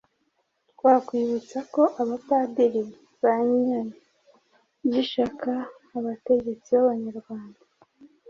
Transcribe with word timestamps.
Twakwibutsa 0.71 1.59
ko 1.73 1.83
Abapadiri 2.01 2.81
banyagishaga 3.21 5.53
abategetsi 5.97 6.67
b'Abanyarwanda 6.73 7.59